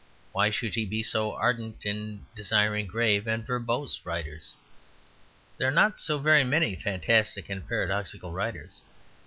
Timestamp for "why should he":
0.31-0.83